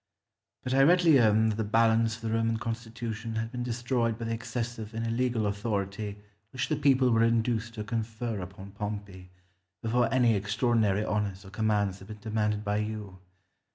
[0.63, 4.25] But I readily own that the balance of the Roman constitution had been destroyed by
[4.25, 6.17] the excessive and illegal authority
[6.51, 9.29] which the people were induced to confer upon Pompey,
[9.83, 13.19] before any extraordinary honours or commands had been demanded by you.